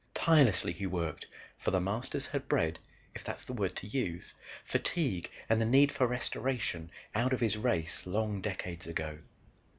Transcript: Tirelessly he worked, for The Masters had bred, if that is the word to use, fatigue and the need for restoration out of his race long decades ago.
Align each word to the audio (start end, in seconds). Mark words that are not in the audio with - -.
Tirelessly 0.15 0.73
he 0.73 0.87
worked, 0.87 1.27
for 1.59 1.69
The 1.69 1.79
Masters 1.79 2.25
had 2.25 2.47
bred, 2.47 2.79
if 3.13 3.23
that 3.23 3.37
is 3.37 3.45
the 3.45 3.53
word 3.53 3.75
to 3.75 3.87
use, 3.87 4.33
fatigue 4.65 5.29
and 5.47 5.61
the 5.61 5.65
need 5.67 5.91
for 5.91 6.07
restoration 6.07 6.89
out 7.13 7.33
of 7.33 7.39
his 7.39 7.55
race 7.55 8.07
long 8.07 8.41
decades 8.41 8.87
ago. 8.87 9.19